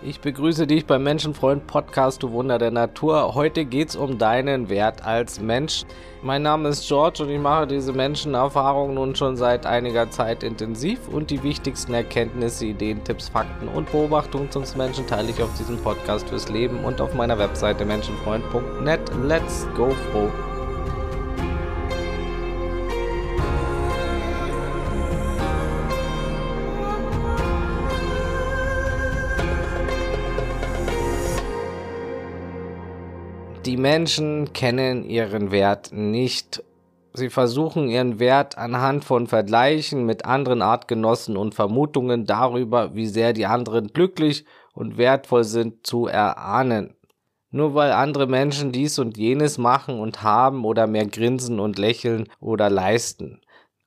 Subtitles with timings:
[0.00, 3.34] Ich begrüße dich beim Menschenfreund Podcast Du Wunder der Natur.
[3.34, 5.84] Heute geht es um deinen Wert als Mensch.
[6.22, 11.08] Mein Name ist George und ich mache diese Menschenerfahrung nun schon seit einiger Zeit intensiv
[11.08, 15.78] und die wichtigsten Erkenntnisse, Ideen, Tipps, Fakten und Beobachtungen zum Menschen teile ich auf diesem
[15.78, 19.00] Podcast fürs Leben und auf meiner Webseite menschenfreund.net.
[19.24, 20.30] Let's go froh!
[33.68, 36.64] Die Menschen kennen ihren Wert nicht.
[37.12, 43.34] Sie versuchen ihren Wert anhand von Vergleichen mit anderen Artgenossen und Vermutungen darüber, wie sehr
[43.34, 46.96] die anderen glücklich und wertvoll sind, zu erahnen.
[47.50, 52.30] Nur weil andere Menschen dies und jenes machen und haben oder mehr grinsen und lächeln
[52.40, 53.42] oder leisten.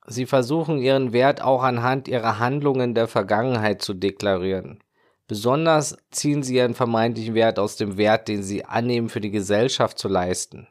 [0.06, 4.78] Sie versuchen ihren Wert auch anhand ihrer Handlungen der Vergangenheit zu deklarieren.
[5.28, 9.98] Besonders ziehen sie ihren vermeintlichen Wert aus dem Wert, den sie annehmen, für die Gesellschaft
[9.98, 10.68] zu leisten.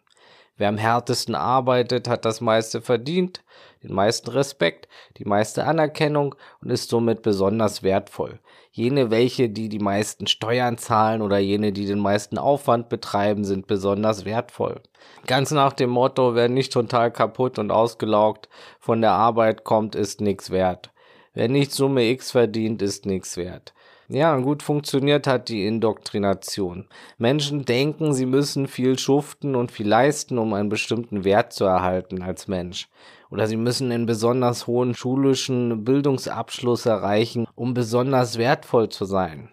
[0.58, 3.44] Wer am härtesten arbeitet, hat das meiste verdient,
[3.82, 8.40] den meisten Respekt, die meiste Anerkennung und ist somit besonders wertvoll.
[8.72, 13.68] Jene, welche die die meisten Steuern zahlen oder jene, die den meisten Aufwand betreiben, sind
[13.68, 14.82] besonders wertvoll.
[15.26, 18.48] Ganz nach dem Motto, wer nicht total kaputt und ausgelaugt
[18.80, 20.92] von der Arbeit kommt, ist nichts wert.
[21.34, 23.74] Wer nicht Summe X verdient, ist nichts wert.
[24.08, 26.88] Ja, gut funktioniert hat die Indoktrination.
[27.18, 32.22] Menschen denken, sie müssen viel schuften und viel leisten, um einen bestimmten Wert zu erhalten
[32.22, 32.90] als Mensch.
[33.30, 39.50] Oder sie müssen einen besonders hohen schulischen Bildungsabschluss erreichen, um besonders wertvoll zu sein.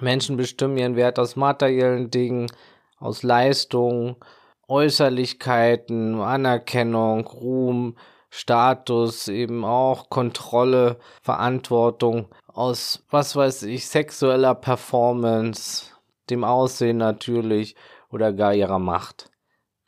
[0.00, 2.48] Menschen bestimmen ihren Wert aus materiellen Dingen,
[2.98, 4.16] aus Leistung,
[4.68, 7.96] Äußerlichkeiten, Anerkennung, Ruhm,
[8.34, 15.90] Status, eben auch Kontrolle, Verantwortung aus, was weiß ich, sexueller Performance,
[16.30, 17.76] dem Aussehen natürlich
[18.10, 19.30] oder gar ihrer Macht.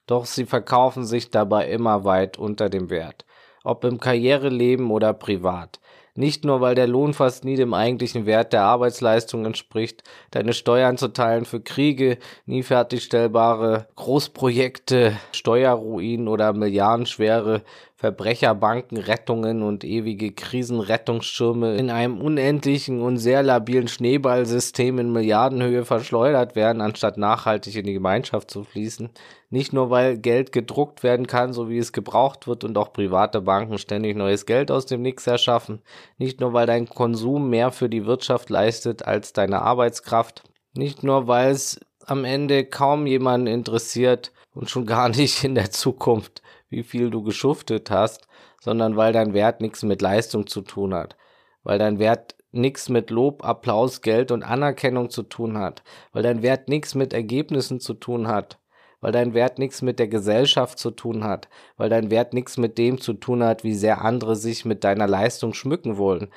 [0.06, 3.24] Doch sie verkaufen sich dabei immer weit unter dem Wert,
[3.64, 5.80] ob im Karriereleben oder privat.
[6.16, 10.96] Nicht nur, weil der Lohn fast nie dem eigentlichen Wert der Arbeitsleistung entspricht, deine Steuern
[10.96, 17.62] zu teilen für Kriege, nie fertigstellbare Großprojekte, Steuerruinen oder milliardenschwere
[18.04, 26.54] Verbrecherbanken, Rettungen und ewige Krisenrettungsschirme in einem unendlichen und sehr labilen Schneeballsystem in Milliardenhöhe verschleudert
[26.54, 29.08] werden, anstatt nachhaltig in die Gemeinschaft zu fließen.
[29.48, 33.40] Nicht nur, weil Geld gedruckt werden kann, so wie es gebraucht wird und auch private
[33.40, 35.80] Banken ständig neues Geld aus dem Nix erschaffen.
[36.18, 40.42] Nicht nur, weil dein Konsum mehr für die Wirtschaft leistet als deine Arbeitskraft.
[40.74, 45.70] Nicht nur, weil es am Ende kaum jemanden interessiert und schon gar nicht in der
[45.70, 46.42] Zukunft
[46.74, 48.26] wie viel du geschuftet hast,
[48.60, 51.16] sondern weil dein Wert nichts mit Leistung zu tun hat,
[51.62, 56.42] weil dein Wert nichts mit Lob, Applaus, Geld und Anerkennung zu tun hat, weil dein
[56.42, 58.58] Wert nichts mit Ergebnissen zu tun hat,
[59.00, 62.78] weil dein Wert nichts mit der Gesellschaft zu tun hat, weil dein Wert nichts mit
[62.78, 66.30] dem zu tun hat, wie sehr andere sich mit deiner Leistung schmücken wollen.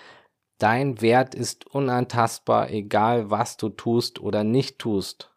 [0.60, 5.32] Dein Wert ist unantastbar, egal was du tust oder nicht tust.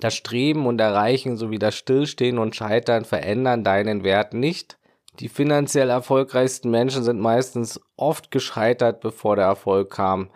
[0.00, 4.78] Das Streben und Erreichen sowie das Stillstehen und Scheitern verändern deinen Wert nicht.
[5.20, 10.30] Die finanziell erfolgreichsten Menschen sind meistens oft gescheitert, bevor der Erfolg kam.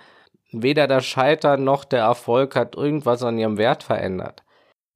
[0.50, 4.42] Weder das Scheitern noch der Erfolg hat irgendwas an ihrem Wert verändert.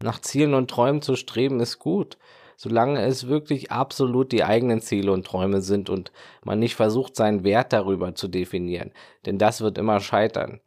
[0.03, 2.19] Nach Zielen und Träumen zu streben ist gut,
[2.57, 6.13] solange es wirklich absolut die eigenen Ziele und Träume sind und
[6.45, 8.93] man nicht versucht, seinen Wert darüber zu definieren,
[9.25, 10.61] denn das wird immer scheitern.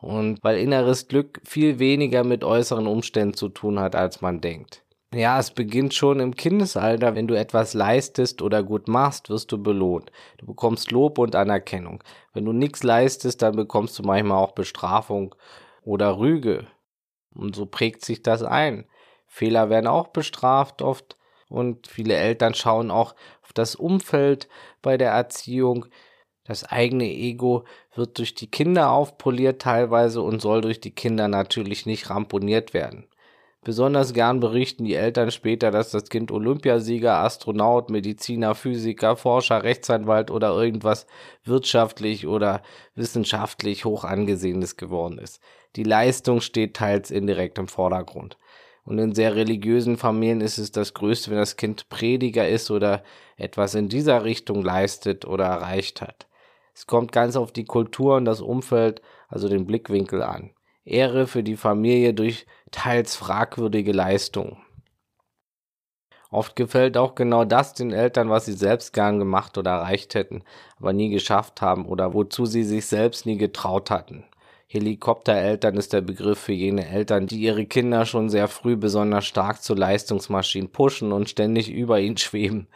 [0.00, 4.84] Und weil inneres Glück viel weniger mit äußeren Umständen zu tun hat, als man denkt.
[5.14, 7.14] Ja, es beginnt schon im Kindesalter.
[7.14, 10.12] Wenn du etwas leistest oder gut machst, wirst du belohnt.
[10.36, 12.04] Du bekommst Lob und Anerkennung.
[12.34, 15.34] Wenn du nichts leistest, dann bekommst du manchmal auch Bestrafung
[15.82, 16.66] oder Rüge.
[17.34, 18.84] Und so prägt sich das ein.
[19.26, 21.16] Fehler werden auch bestraft oft.
[21.48, 24.48] Und viele Eltern schauen auch auf das Umfeld
[24.82, 25.86] bei der Erziehung.
[26.48, 27.64] Das eigene Ego
[27.94, 33.06] wird durch die Kinder aufpoliert teilweise und soll durch die Kinder natürlich nicht ramponiert werden.
[33.62, 40.30] Besonders gern berichten die Eltern später, dass das Kind Olympiasieger, Astronaut, Mediziner, Physiker, Forscher, Rechtsanwalt
[40.30, 41.06] oder irgendwas
[41.44, 42.62] wirtschaftlich oder
[42.94, 45.40] wissenschaftlich hoch angesehenes geworden ist.
[45.76, 48.38] Die Leistung steht teils indirekt im Vordergrund.
[48.84, 53.02] Und in sehr religiösen Familien ist es das Größte, wenn das Kind Prediger ist oder
[53.36, 56.27] etwas in dieser Richtung leistet oder erreicht hat.
[56.78, 60.52] Es kommt ganz auf die Kultur und das Umfeld, also den Blickwinkel an.
[60.84, 64.58] Ehre für die Familie durch teils fragwürdige Leistungen.
[66.30, 70.44] Oft gefällt auch genau das den Eltern, was sie selbst gern gemacht oder erreicht hätten,
[70.78, 74.24] aber nie geschafft haben oder wozu sie sich selbst nie getraut hatten.
[74.68, 79.64] Helikoptereltern ist der Begriff für jene Eltern, die ihre Kinder schon sehr früh besonders stark
[79.64, 82.68] zu Leistungsmaschinen pushen und ständig über ihnen schweben,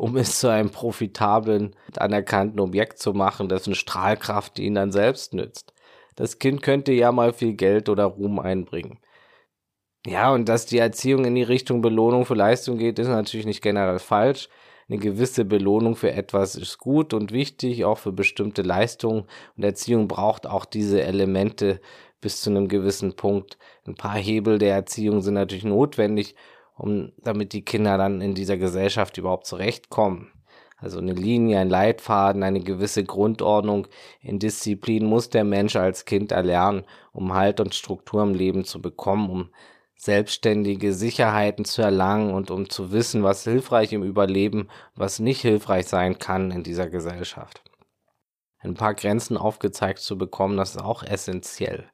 [0.00, 5.74] um es zu einem profitablen, anerkannten Objekt zu machen, dessen Strahlkraft ihnen dann selbst nützt.
[6.16, 8.98] Das Kind könnte ja mal viel Geld oder Ruhm einbringen.
[10.06, 13.60] Ja, und dass die Erziehung in die Richtung Belohnung für Leistung geht, ist natürlich nicht
[13.60, 14.48] generell falsch.
[14.88, 19.26] Eine gewisse Belohnung für etwas ist gut und wichtig, auch für bestimmte Leistungen.
[19.58, 21.78] Und Erziehung braucht auch diese Elemente
[22.22, 23.58] bis zu einem gewissen Punkt.
[23.86, 26.36] Ein paar Hebel der Erziehung sind natürlich notwendig,
[26.80, 30.32] um, damit die Kinder dann in dieser Gesellschaft überhaupt zurechtkommen.
[30.78, 33.86] Also eine Linie, ein Leitfaden, eine gewisse Grundordnung
[34.22, 38.80] in Disziplin muss der Mensch als Kind erlernen, um Halt und Struktur im Leben zu
[38.80, 39.50] bekommen, um
[39.94, 45.86] selbstständige Sicherheiten zu erlangen und um zu wissen, was hilfreich im Überleben, was nicht hilfreich
[45.86, 47.62] sein kann in dieser Gesellschaft.
[48.58, 51.90] Ein paar Grenzen aufgezeigt zu bekommen, das ist auch essentiell.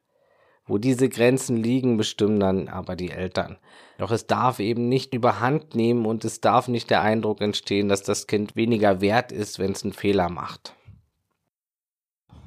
[0.67, 3.57] Wo diese Grenzen liegen, bestimmen dann aber die Eltern.
[3.97, 8.03] Doch es darf eben nicht überhand nehmen und es darf nicht der Eindruck entstehen, dass
[8.03, 10.75] das Kind weniger wert ist, wenn es einen Fehler macht.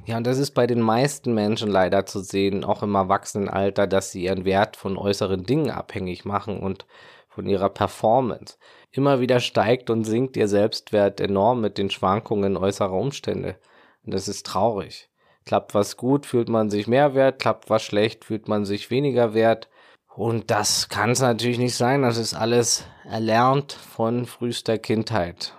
[0.07, 4.13] Ja, und das ist bei den meisten Menschen leider zu sehen, auch im Erwachsenenalter, dass
[4.13, 6.87] sie ihren Wert von äußeren Dingen abhängig machen und
[7.29, 8.57] von ihrer Performance.
[8.91, 13.57] Immer wieder steigt und sinkt ihr Selbstwert enorm mit den Schwankungen äußerer Umstände.
[14.05, 15.10] Und das ist traurig.
[15.51, 19.35] Klappt was gut, fühlt man sich mehr wert, klappt was schlecht, fühlt man sich weniger
[19.35, 19.69] wert.
[20.15, 22.03] Und das kann es natürlich nicht sein.
[22.03, 25.57] Das ist alles erlernt von frühester Kindheit.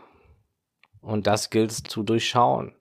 [1.01, 2.73] Und das gilt es zu durchschauen.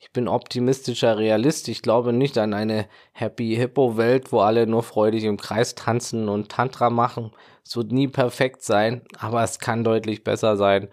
[0.00, 1.68] Ich bin optimistischer Realist.
[1.68, 6.28] Ich glaube nicht an eine Happy Hippo Welt, wo alle nur freudig im Kreis tanzen
[6.28, 7.30] und Tantra machen.
[7.64, 10.88] Es wird nie perfekt sein, aber es kann deutlich besser sein,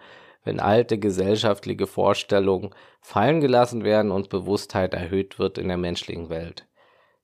[0.48, 2.70] wenn alte gesellschaftliche Vorstellungen
[3.02, 6.66] fallen gelassen werden und Bewusstheit erhöht wird in der menschlichen Welt.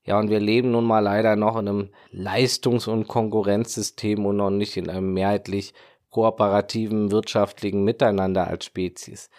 [0.05, 4.51] Ja, und wir leben nun mal leider noch in einem Leistungs- und Konkurrenzsystem und noch
[4.51, 5.73] nicht in einem mehrheitlich
[6.11, 9.31] kooperativen wirtschaftlichen Miteinander als Spezies.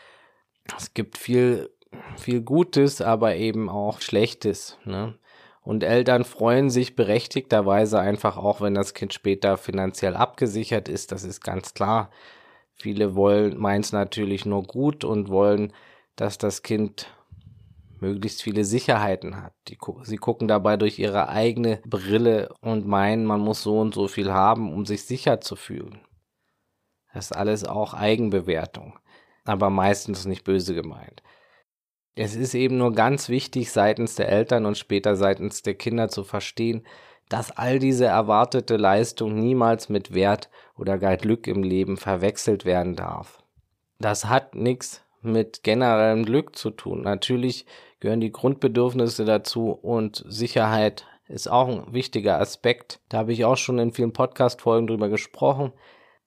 [0.76, 1.70] Es gibt viel
[2.18, 4.78] viel Gutes, aber eben auch Schlechtes.
[4.84, 5.18] Ne?
[5.62, 11.12] Und Eltern freuen sich berechtigterweise einfach auch, wenn das Kind später finanziell abgesichert ist.
[11.12, 12.10] Das ist ganz klar.
[12.76, 15.74] Viele wollen, meins natürlich nur gut und wollen,
[16.16, 17.12] dass das Kind
[18.00, 19.54] möglichst viele Sicherheiten hat.
[19.68, 24.08] Die, sie gucken dabei durch ihre eigene Brille und meinen, man muss so und so
[24.08, 26.00] viel haben, um sich sicher zu fühlen.
[27.14, 29.00] Das ist alles auch Eigenbewertung,
[29.46, 31.24] aber meistens nicht böse gemeint.
[32.16, 36.24] Es ist eben nur ganz wichtig, seitens der Eltern und später seitens der Kinder zu
[36.24, 36.86] verstehen,
[37.30, 42.96] dass all diese erwartete Leistung niemals mit Wert oder gar Glück im Leben verwechselt werden
[42.96, 43.40] darf.
[44.00, 47.02] Das hat nichts mit generellem Glück zu tun.
[47.02, 47.66] Natürlich
[48.00, 53.00] gehören die Grundbedürfnisse dazu und Sicherheit ist auch ein wichtiger Aspekt.
[53.10, 55.74] Da habe ich auch schon in vielen Podcast-Folgen drüber gesprochen.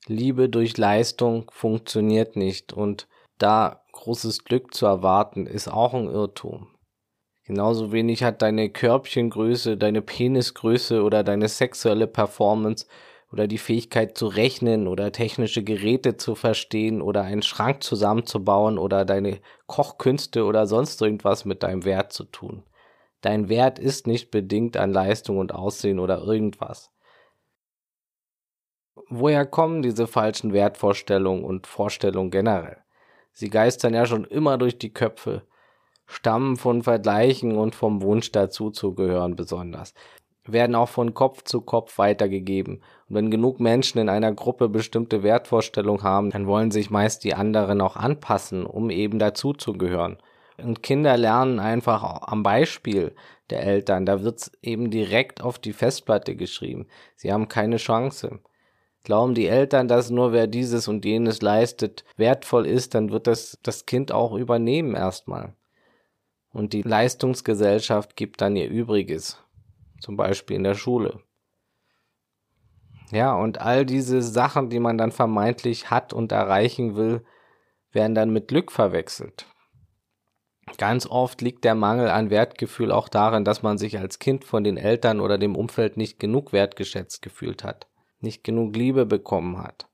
[0.06, 3.06] Liebe durch Leistung funktioniert nicht und
[3.39, 6.69] da großes Glück zu erwarten, ist auch ein Irrtum.
[7.49, 12.87] Genauso wenig hat deine Körbchengröße, deine Penisgröße oder deine sexuelle Performance
[13.33, 19.06] oder die Fähigkeit zu rechnen oder technische Geräte zu verstehen oder einen Schrank zusammenzubauen oder
[19.06, 22.65] deine Kochkünste oder sonst irgendwas mit deinem Wert zu tun.
[23.23, 26.90] Dein Wert ist nicht bedingt an Leistung und Aussehen oder irgendwas.
[29.09, 32.76] Woher kommen diese falschen Wertvorstellungen und Vorstellungen generell?
[33.33, 35.45] Sie geistern ja schon immer durch die Köpfe,
[36.09, 39.95] stammen von Vergleichen und vom Wunsch dazuzugehören besonders,
[40.47, 42.77] werden auch von Kopf zu Kopf weitergegeben.
[43.09, 47.35] Und wenn genug Menschen in einer Gruppe bestimmte Wertvorstellungen haben, dann wollen sich meist die
[47.35, 50.17] anderen auch anpassen, um eben dazuzugehören.
[50.57, 53.15] Und Kinder lernen einfach am Beispiel
[53.50, 54.07] der Eltern.
[54.07, 56.87] Da wird's eben direkt auf die Festplatte geschrieben.
[57.17, 58.41] Sie haben keine Chance.
[59.05, 63.59] Glauben die Eltern, dass nur wer dieses und jenes leistet, wertvoll ist, dann wird das
[63.62, 65.55] das Kind auch übernehmen erstmal.
[66.52, 69.43] Und die Leistungsgesellschaft gibt dann ihr Übriges.
[70.00, 71.21] Zum Beispiel in der Schule.
[73.11, 77.25] Ja, und all diese Sachen, die man dann vermeintlich hat und erreichen will,
[77.90, 79.47] werden dann mit Glück verwechselt.
[80.76, 84.64] Ganz oft liegt der Mangel an Wertgefühl auch darin, dass man sich als Kind von
[84.64, 87.88] den Eltern oder dem Umfeld nicht genug wertgeschätzt gefühlt hat
[88.21, 89.88] nicht genug Liebe bekommen hat.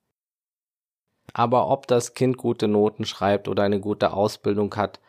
[1.32, 5.00] Aber ob das Kind gute Noten schreibt oder eine gute Ausbildung hat,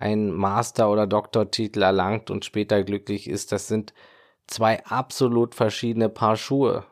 [0.00, 3.92] einen Master- oder Doktortitel erlangt und später glücklich ist, das sind
[4.46, 6.86] zwei absolut verschiedene Paar Schuhe.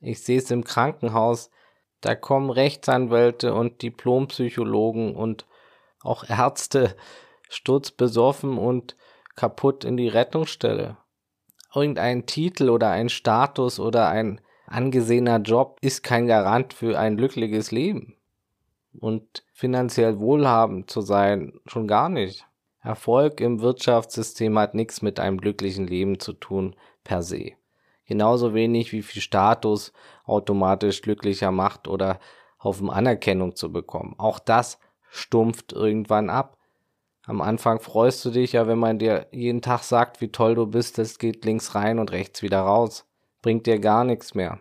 [0.00, 1.50] Ich sehe es im Krankenhaus,
[2.00, 5.46] da kommen Rechtsanwälte und Diplompsychologen und
[6.02, 6.96] auch Ärzte
[7.48, 8.96] sturzbesoffen und
[9.36, 10.96] kaputt in die Rettungsstelle.
[11.74, 17.70] Irgendein Titel oder ein Status oder ein angesehener Job ist kein Garant für ein glückliches
[17.70, 18.16] Leben.
[18.98, 22.48] Und finanziell wohlhabend zu sein, schon gar nicht.
[22.80, 27.52] Erfolg im Wirtschaftssystem hat nichts mit einem glücklichen Leben zu tun, per se.
[28.04, 29.92] Genauso wenig wie viel Status
[30.24, 32.18] automatisch glücklicher macht oder
[32.60, 34.16] Haufen Anerkennung zu bekommen.
[34.18, 36.58] Auch das stumpft irgendwann ab.
[37.24, 40.66] Am Anfang freust du dich ja, wenn man dir jeden Tag sagt, wie toll du
[40.66, 43.06] bist, das geht links rein und rechts wieder raus.
[43.42, 44.58] Bringt dir gar nichts mehr.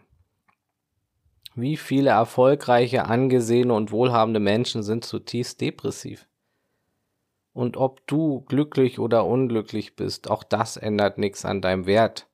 [1.53, 6.27] Wie viele erfolgreiche, angesehene und wohlhabende Menschen sind zutiefst depressiv?
[7.53, 12.27] Und ob du glücklich oder unglücklich bist, auch das ändert nichts an deinem Wert.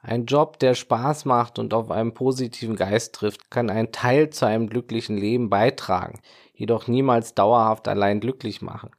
[0.00, 4.46] Ein Job, der Spaß macht und auf einen positiven Geist trifft, kann einen Teil zu
[4.46, 6.20] einem glücklichen Leben beitragen,
[6.52, 8.90] jedoch niemals dauerhaft allein glücklich machen.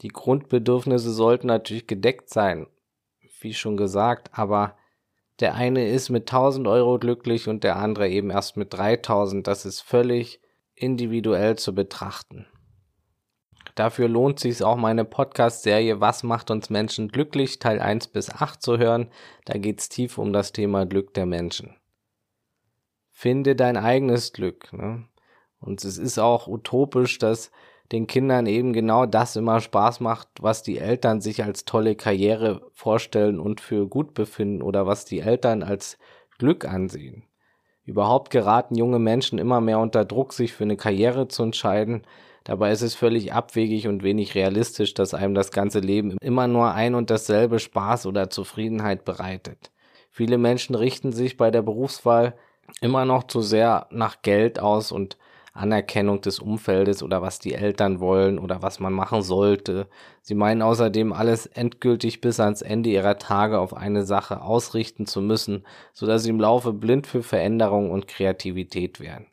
[0.00, 2.66] Die Grundbedürfnisse sollten natürlich gedeckt sein,
[3.40, 4.76] wie schon gesagt, aber
[5.40, 9.46] der eine ist mit 1000 Euro glücklich und der andere eben erst mit 3000.
[9.46, 10.40] Das ist völlig
[10.74, 12.46] individuell zu betrachten.
[13.74, 18.62] Dafür lohnt sich auch meine Podcast-Serie Was macht uns Menschen glücklich, Teil 1 bis 8
[18.62, 19.10] zu hören.
[19.46, 21.74] Da geht's tief um das Thema Glück der Menschen.
[23.10, 24.72] Finde dein eigenes Glück.
[24.72, 25.08] Ne?
[25.58, 27.50] Und es ist auch utopisch, dass
[27.92, 32.62] den Kindern eben genau das immer Spaß macht, was die Eltern sich als tolle Karriere
[32.72, 35.98] vorstellen und für gut befinden oder was die Eltern als
[36.38, 37.24] Glück ansehen.
[37.84, 42.02] Überhaupt geraten junge Menschen immer mehr unter Druck, sich für eine Karriere zu entscheiden,
[42.44, 46.72] Dabei ist es völlig abwegig und wenig realistisch, dass einem das ganze Leben immer nur
[46.72, 49.72] ein und dasselbe Spaß oder Zufriedenheit bereitet.
[50.10, 52.34] Viele Menschen richten sich bei der Berufswahl
[52.82, 55.16] immer noch zu sehr nach Geld aus und
[55.54, 59.88] Anerkennung des Umfeldes oder was die Eltern wollen oder was man machen sollte.
[60.20, 65.22] Sie meinen außerdem alles endgültig bis ans Ende ihrer Tage auf eine Sache ausrichten zu
[65.22, 69.26] müssen, so dass sie im Laufe blind für Veränderung und Kreativität werden.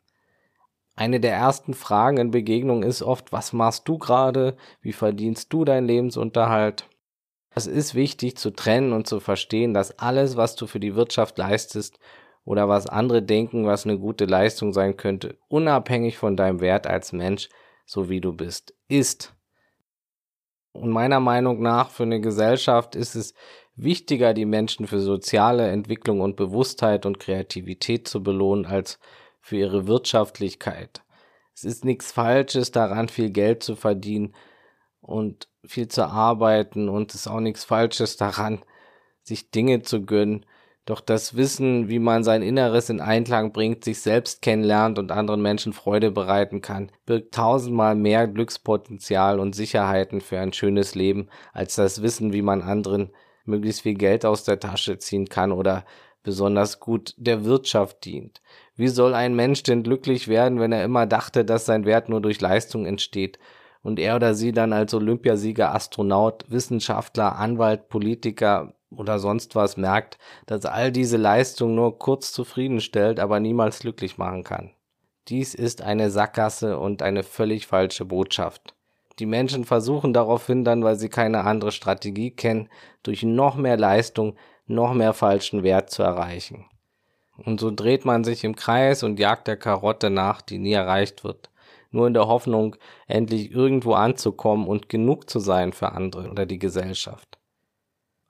[0.94, 4.56] Eine der ersten Fragen in Begegnungen ist oft, was machst du gerade?
[4.80, 6.88] Wie verdienst du deinen Lebensunterhalt?
[7.54, 11.36] Es ist wichtig zu trennen und zu verstehen, dass alles, was du für die Wirtschaft
[11.36, 11.98] leistest
[12.44, 17.12] oder was andere denken, was eine gute Leistung sein könnte, unabhängig von deinem Wert als
[17.12, 17.48] Mensch,
[17.86, 19.34] so wie du bist, ist.
[20.72, 23.34] Und meiner Meinung nach für eine Gesellschaft ist es
[23.76, 28.98] wichtiger, die Menschen für soziale Entwicklung und Bewusstheit und Kreativität zu belohnen, als
[29.40, 31.02] für ihre Wirtschaftlichkeit.
[31.54, 34.34] Es ist nichts Falsches daran, viel Geld zu verdienen
[35.00, 38.64] und viel zu arbeiten und es ist auch nichts Falsches daran,
[39.22, 40.46] sich Dinge zu gönnen.
[40.84, 45.40] Doch das Wissen, wie man sein Inneres in Einklang bringt, sich selbst kennenlernt und anderen
[45.40, 51.76] Menschen Freude bereiten kann, birgt tausendmal mehr Glückspotenzial und Sicherheiten für ein schönes Leben, als
[51.76, 53.10] das Wissen, wie man anderen
[53.44, 55.84] möglichst viel Geld aus der Tasche ziehen kann oder
[56.24, 58.42] besonders gut der Wirtschaft dient.
[58.74, 62.20] Wie soll ein Mensch denn glücklich werden, wenn er immer dachte, dass sein Wert nur
[62.20, 63.38] durch Leistung entsteht
[63.82, 70.18] und er oder sie dann als Olympiasieger, Astronaut, Wissenschaftler, Anwalt, Politiker oder sonst was merkt,
[70.46, 74.72] dass all diese Leistung nur kurz zufriedenstellt, aber niemals glücklich machen kann.
[75.28, 78.74] Dies ist eine Sackgasse und eine völlig falsche Botschaft.
[79.18, 82.68] Die Menschen versuchen daraufhin dann, weil sie keine andere Strategie kennen,
[83.02, 86.64] durch noch mehr Leistung noch mehr falschen Wert zu erreichen.
[87.36, 91.24] Und so dreht man sich im Kreis und jagt der Karotte nach, die nie erreicht
[91.24, 91.50] wird,
[91.90, 96.58] nur in der Hoffnung, endlich irgendwo anzukommen und genug zu sein für andere oder die
[96.58, 97.31] Gesellschaft.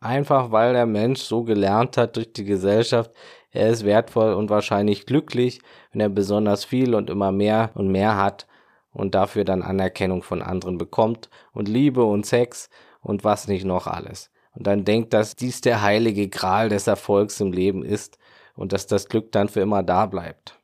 [0.03, 3.13] Einfach weil der Mensch so gelernt hat durch die Gesellschaft,
[3.51, 5.61] er ist wertvoll und wahrscheinlich glücklich,
[5.93, 8.47] wenn er besonders viel und immer mehr und mehr hat
[8.93, 12.69] und dafür dann Anerkennung von anderen bekommt und Liebe und Sex
[13.01, 17.41] und was nicht noch alles und dann denkt, dass dies der heilige Gral des Erfolgs
[17.41, 18.19] im Leben ist
[18.55, 20.59] und dass das Glück dann für immer da bleibt.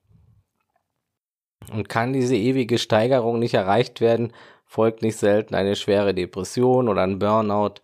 [1.73, 4.33] Und kann diese ewige Steigerung nicht erreicht werden,
[4.65, 7.81] folgt nicht selten eine schwere Depression oder ein Burnout,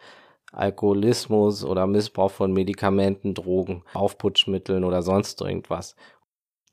[0.56, 5.96] Alkoholismus oder Missbrauch von Medikamenten, Drogen, Aufputschmitteln oder sonst irgendwas.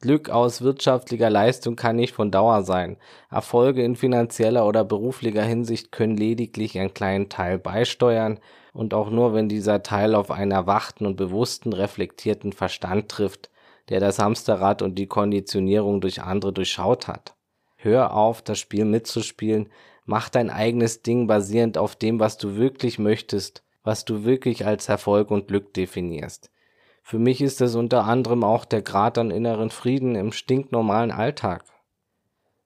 [0.01, 2.97] Glück aus wirtschaftlicher Leistung kann nicht von Dauer sein.
[3.29, 8.39] Erfolge in finanzieller oder beruflicher Hinsicht können lediglich einen kleinen Teil beisteuern
[8.73, 13.51] und auch nur, wenn dieser Teil auf einen erwachten und bewussten, reflektierten Verstand trifft,
[13.89, 17.35] der das Hamsterrad und die Konditionierung durch andere durchschaut hat.
[17.75, 19.69] Hör auf, das Spiel mitzuspielen,
[20.05, 24.89] mach dein eigenes Ding basierend auf dem, was du wirklich möchtest, was du wirklich als
[24.89, 26.51] Erfolg und Glück definierst.
[27.03, 31.63] Für mich ist es unter anderem auch der Grad an inneren Frieden im stinknormalen Alltag.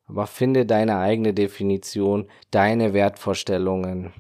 [0.07, 4.13] Aber finde deine eigene Definition, deine Wertvorstellungen,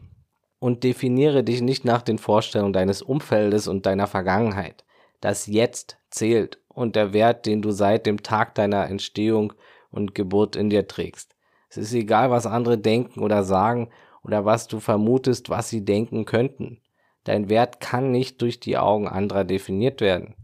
[0.59, 4.83] Und definiere dich nicht nach den Vorstellungen deines Umfeldes und deiner Vergangenheit.
[5.21, 9.53] Das Jetzt zählt und der Wert, den du seit dem Tag deiner Entstehung
[9.91, 11.35] und Geburt in dir trägst.
[11.69, 13.89] Es ist egal, was andere denken oder sagen
[14.23, 16.81] oder was du vermutest, was sie denken könnten.
[17.25, 20.35] Dein Wert kann nicht durch die Augen anderer definiert werden.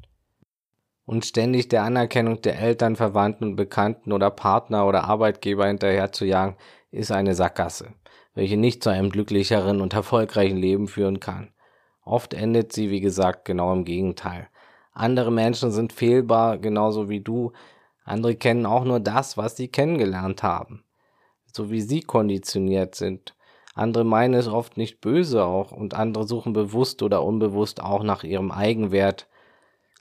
[1.05, 6.25] Und ständig der Anerkennung der Eltern, Verwandten und Bekannten oder Partner oder Arbeitgeber hinterher zu
[6.25, 6.57] jagen,
[6.89, 7.93] ist eine Sackgasse,
[8.33, 11.53] welche nicht zu einem glücklicheren und erfolgreichen Leben führen kann.
[12.03, 14.47] Oft endet sie, wie gesagt, genau im Gegenteil.
[14.91, 17.51] Andere Menschen sind fehlbar, genauso wie du.
[18.03, 20.83] Andere kennen auch nur das, was sie kennengelernt haben,
[21.53, 23.35] so wie sie konditioniert sind.
[23.73, 28.23] Andere meinen es oft nicht böse auch und andere suchen bewusst oder unbewusst auch nach
[28.23, 29.27] ihrem Eigenwert,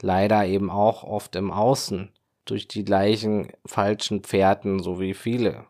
[0.03, 2.11] leider eben auch oft im Außen,
[2.45, 5.67] durch die gleichen falschen Pferdchen, so wie viele.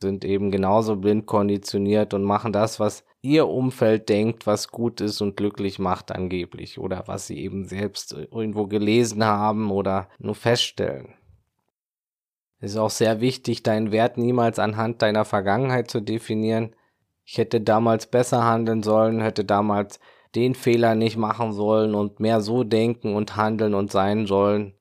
[0.00, 5.20] Sind eben genauso blind konditioniert und machen das, was ihr Umfeld denkt, was gut ist
[5.20, 11.14] und glücklich macht angeblich oder was sie eben selbst irgendwo gelesen haben oder nur feststellen.
[12.58, 16.74] Es ist auch sehr wichtig, deinen Wert niemals anhand deiner Vergangenheit zu definieren,
[17.26, 19.98] ich hätte damals besser handeln sollen, hätte damals
[20.36, 24.74] den Fehler nicht machen sollen und mehr so denken und handeln und sein sollen.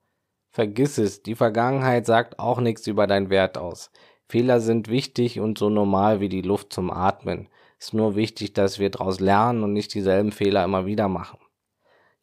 [0.51, 3.89] Vergiss es, die Vergangenheit sagt auch nichts über deinen Wert aus.
[4.29, 7.49] Fehler sind wichtig und so normal wie die Luft zum Atmen.
[7.79, 11.39] Ist nur wichtig, dass wir daraus lernen und nicht dieselben Fehler immer wieder machen.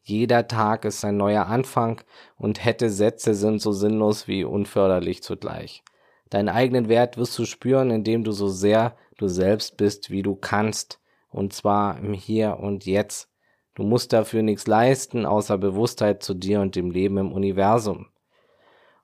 [0.01, 2.01] Jeder Tag ist ein neuer Anfang
[2.37, 5.83] und hätte Sätze sind so sinnlos wie unförderlich zugleich.
[6.29, 10.35] Deinen eigenen Wert wirst du spüren, indem du so sehr du selbst bist, wie du
[10.35, 10.99] kannst.
[11.29, 13.29] Und zwar im Hier und Jetzt.
[13.75, 18.07] Du musst dafür nichts leisten, außer Bewusstheit zu dir und dem Leben im Universum.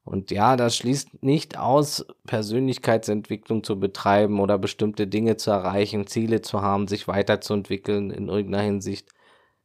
[0.03, 6.41] Und ja, das schließt nicht aus, Persönlichkeitsentwicklung zu betreiben oder bestimmte Dinge zu erreichen, Ziele
[6.41, 9.09] zu haben, sich weiterzuentwickeln in irgendeiner Hinsicht.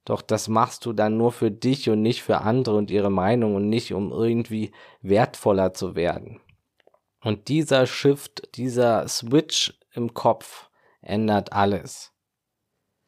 [0.04, 3.54] Doch das machst du dann nur für dich und nicht für andere und ihre Meinung
[3.54, 6.40] und nicht um irgendwie wertvoller zu werden.
[7.22, 10.68] Und dieser Shift, dieser Switch im Kopf
[11.00, 12.12] ändert alles.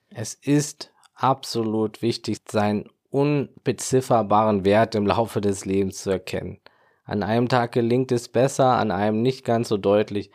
[0.08, 6.60] Es ist absolut wichtig, seinen unbezifferbaren Wert im Laufe des Lebens zu erkennen.
[7.04, 10.30] An einem Tag gelingt es besser, an einem nicht ganz so deutlich,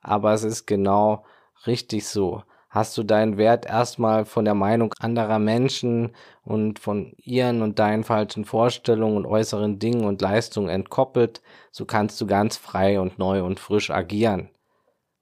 [0.00, 1.24] aber es ist genau
[1.66, 2.42] richtig so
[2.76, 6.14] hast du deinen Wert erstmal von der Meinung anderer Menschen
[6.44, 11.40] und von ihren und deinen falschen Vorstellungen und äußeren Dingen und Leistungen entkoppelt,
[11.70, 14.50] so kannst du ganz frei und neu und frisch agieren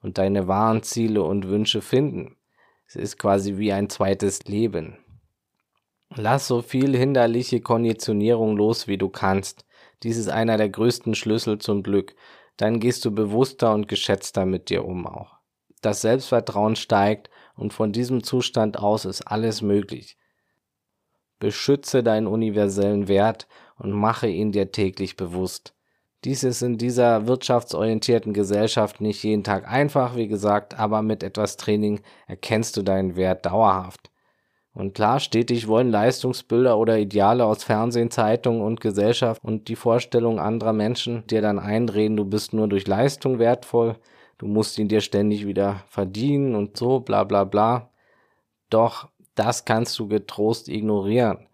[0.05, 2.37] und deine wahren Ziele und Wünsche finden.
[2.87, 4.99] Es ist quasi wie ein zweites Leben.
[6.15, 9.65] Lass so viel hinderliche Konditionierung los, wie du kannst.
[10.03, 12.15] Dies ist einer der größten Schlüssel zum Glück.
[12.59, 15.39] Dann gehst du bewusster und geschätzter mit dir um auch.
[15.81, 20.19] Das Selbstvertrauen steigt und von diesem Zustand aus ist alles möglich.
[21.39, 25.75] Beschütze deinen universellen Wert und mache ihn dir täglich bewusst.
[26.25, 31.59] Dies ist in dieser wirtschaftsorientierten Gesellschaft nicht jeden Tag einfach, wie gesagt, aber mit etwas
[31.59, 34.11] Training erkennst du deinen Wert dauerhaft.
[34.73, 40.41] Und klar, stetig wollen Leistungsbilder oder Ideale aus Fernsehen, Zeitungen und Gesellschaft und die Vorstellung
[40.41, 43.97] anderer Menschen dir dann einreden, du bist nur durch Leistung wertvoll,
[44.39, 47.91] du musst ihn dir ständig wieder verdienen und so, bla bla bla.
[48.71, 51.47] Doch das kannst du getrost ignorieren.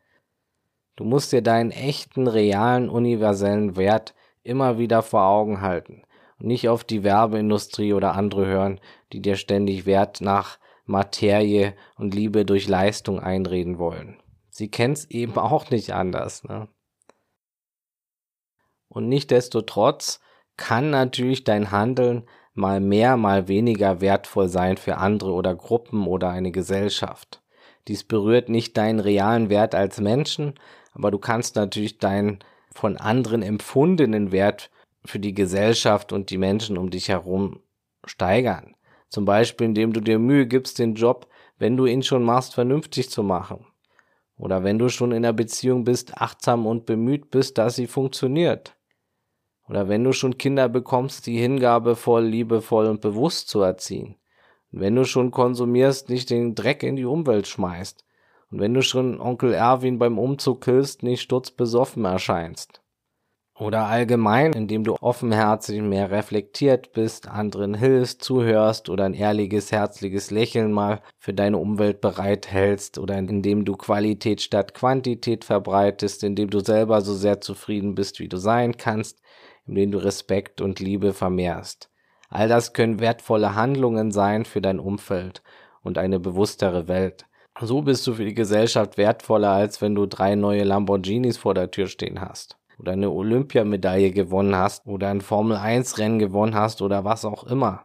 [0.96, 6.02] Du musst dir deinen echten, realen, universellen Wert immer wieder vor Augen halten
[6.38, 8.80] und nicht auf die Werbeindustrie oder andere hören,
[9.12, 14.20] die dir ständig Wert nach Materie und Liebe durch Leistung einreden wollen.
[14.48, 16.44] Sie kennt's eben auch nicht anders.
[16.44, 16.68] Ne?
[18.88, 20.20] Und nichtdestotrotz
[20.56, 22.24] kann natürlich dein Handeln
[22.54, 27.42] mal mehr, mal weniger wertvoll sein für andere oder Gruppen oder eine Gesellschaft.
[27.88, 30.54] Dies berührt nicht deinen realen Wert als Menschen,
[30.92, 32.40] aber du kannst natürlich deinen
[32.80, 34.70] von anderen empfundenen Wert
[35.04, 37.60] für die Gesellschaft und die Menschen um dich herum
[38.06, 38.74] steigern.
[39.10, 41.26] Zum Beispiel, indem du dir Mühe gibst, den Job,
[41.58, 43.66] wenn du ihn schon machst, vernünftig zu machen.
[44.38, 48.74] Oder wenn du schon in einer Beziehung bist, achtsam und bemüht bist, dass sie funktioniert.
[49.68, 54.16] Oder wenn du schon Kinder bekommst, die hingabevoll, liebevoll und bewusst zu erziehen.
[54.70, 58.06] Wenn du schon konsumierst, nicht den Dreck in die Umwelt schmeißt.
[58.50, 62.82] Und wenn du schon Onkel Erwin beim Umzug killst, nicht sturzbesoffen erscheinst.
[63.60, 70.30] Oder allgemein, indem du offenherzig mehr reflektiert bist, anderen hilfst, zuhörst oder ein ehrliches, herzliches
[70.30, 76.60] Lächeln mal für deine Umwelt bereithältst oder indem du Qualität statt Quantität verbreitest, indem du
[76.60, 79.20] selber so sehr zufrieden bist, wie du sein kannst,
[79.66, 81.90] in denen du Respekt und Liebe vermehrst.
[82.30, 85.42] All das können wertvolle Handlungen sein für dein Umfeld.
[85.82, 87.26] und eine bewusstere Welt.
[87.62, 91.70] So bist du für die Gesellschaft wertvoller, als wenn du drei neue Lamborghinis vor der
[91.70, 92.56] Tür stehen hast.
[92.78, 97.84] Oder eine Olympiamedaille gewonnen hast oder ein Formel-1-Rennen gewonnen hast oder was auch immer.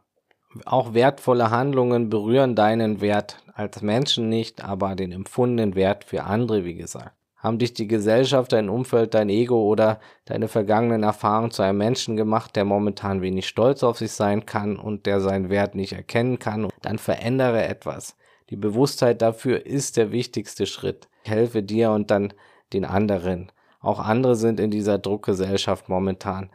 [0.63, 6.63] Auch wertvolle Handlungen berühren deinen Wert als Menschen nicht, aber den empfundenen Wert für andere,
[6.63, 7.11] wie gesagt.
[7.35, 12.15] Haben dich die Gesellschaft, dein Umfeld, dein Ego oder deine vergangenen Erfahrungen zu einem Menschen
[12.15, 16.39] gemacht, der momentan wenig stolz auf sich sein kann und der seinen Wert nicht erkennen
[16.39, 18.15] kann, dann verändere etwas.
[18.49, 21.07] Die Bewusstheit dafür ist der wichtigste Schritt.
[21.23, 22.33] Ich helfe dir und dann
[22.73, 23.51] den anderen.
[23.79, 26.51] Auch andere sind in dieser Druckgesellschaft momentan.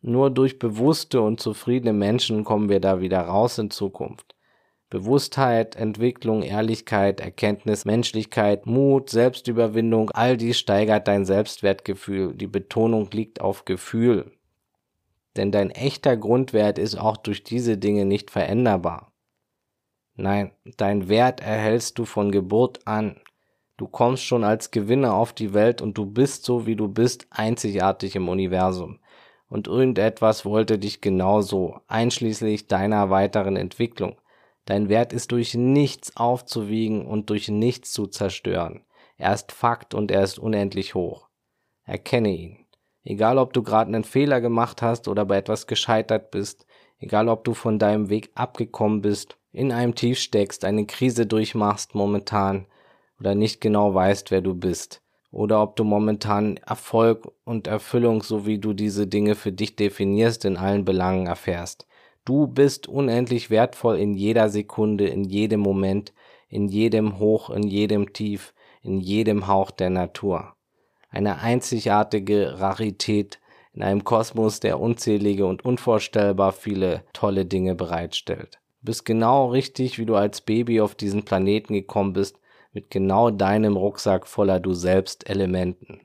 [0.00, 4.34] Nur durch bewusste und zufriedene Menschen kommen wir da wieder raus in Zukunft.
[4.90, 12.34] Bewusstheit, Entwicklung, Ehrlichkeit, Erkenntnis, Menschlichkeit, Mut, Selbstüberwindung, all dies steigert dein Selbstwertgefühl.
[12.34, 14.32] Die Betonung liegt auf Gefühl.
[15.36, 19.07] Denn dein echter Grundwert ist auch durch diese Dinge nicht veränderbar.
[20.20, 23.20] Nein, dein Wert erhältst du von Geburt an.
[23.76, 27.28] Du kommst schon als Gewinner auf die Welt und du bist so, wie du bist,
[27.30, 28.98] einzigartig im Universum.
[29.48, 34.16] Und irgendetwas wollte dich genauso, einschließlich deiner weiteren Entwicklung.
[34.64, 38.82] Dein Wert ist durch nichts aufzuwiegen und durch nichts zu zerstören.
[39.18, 41.28] Er ist Fakt und er ist unendlich hoch.
[41.84, 42.66] Erkenne ihn.
[43.04, 46.66] Egal ob du gerade einen Fehler gemacht hast oder bei etwas gescheitert bist,
[46.98, 51.94] egal ob du von deinem Weg abgekommen bist in einem Tief steckst, eine Krise durchmachst
[51.94, 52.66] momentan
[53.18, 55.02] oder nicht genau weißt, wer du bist.
[55.30, 60.44] Oder ob du momentan Erfolg und Erfüllung, so wie du diese Dinge für dich definierst,
[60.44, 61.86] in allen Belangen erfährst.
[62.24, 66.12] Du bist unendlich wertvoll in jeder Sekunde, in jedem Moment,
[66.48, 70.54] in jedem Hoch, in jedem Tief, in jedem Hauch der Natur.
[71.10, 73.38] Eine einzigartige Rarität
[73.72, 80.06] in einem Kosmos, der unzählige und unvorstellbar viele tolle Dinge bereitstellt bist genau richtig, wie
[80.06, 82.38] du als Baby auf diesen Planeten gekommen bist,
[82.72, 86.00] mit genau deinem Rucksack voller du selbst Elementen.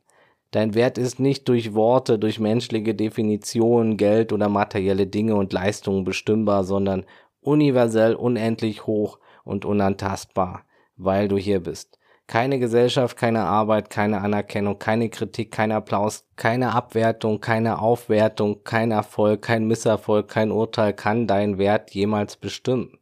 [0.52, 6.04] Dein Wert ist nicht durch Worte, durch menschliche Definitionen, Geld oder materielle Dinge und Leistungen
[6.04, 7.06] bestimmbar, sondern
[7.42, 10.64] universell unendlich hoch und unantastbar,
[10.96, 11.98] weil du hier bist.
[12.28, 18.92] Keine Gesellschaft, keine Arbeit, keine Anerkennung, keine Kritik, kein Applaus, keine Abwertung, keine Aufwertung, kein
[18.92, 22.98] Erfolg, kein Misserfolg, kein Urteil kann deinen Wert jemals bestimmen.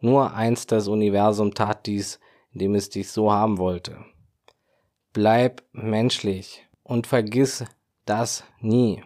[0.00, 2.18] Nur eins das Universum tat dies,
[2.52, 3.98] indem es dich so haben wollte.
[5.12, 7.64] Bleib menschlich und vergiss
[8.04, 9.02] das nie.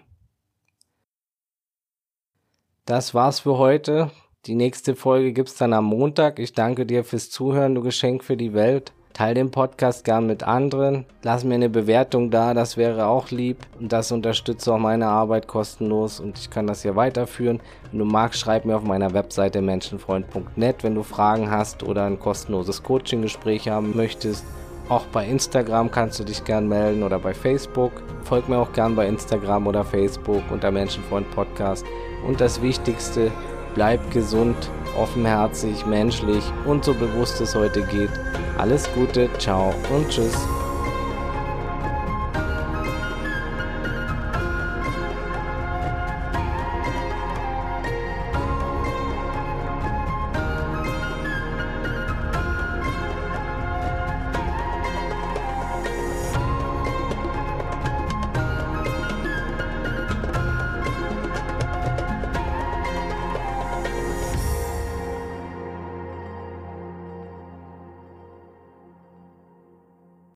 [2.85, 4.11] Das war's für heute.
[4.47, 6.39] Die nächste Folge gibt's dann am Montag.
[6.39, 8.93] Ich danke dir fürs Zuhören, du Geschenk für die Welt.
[9.13, 11.05] Teil den Podcast gern mit anderen.
[11.23, 13.59] Lass mir eine Bewertung da, das wäre auch lieb.
[13.79, 17.61] Und das unterstützt auch meine Arbeit kostenlos und ich kann das hier weiterführen.
[17.91, 22.19] Wenn du magst, schreib mir auf meiner Webseite menschenfreund.net, wenn du Fragen hast oder ein
[22.19, 24.45] kostenloses Coaching-Gespräch haben möchtest.
[24.89, 27.93] Auch bei Instagram kannst du dich gern melden oder bei Facebook.
[28.25, 31.87] Folg mir auch gern bei Instagram oder Facebook unter Menschenfreund Podcast.
[32.27, 33.31] Und das Wichtigste,
[33.75, 34.57] bleib gesund,
[34.99, 38.11] offenherzig, menschlich und so bewusst es heute geht.
[38.59, 40.37] Alles Gute, ciao und tschüss.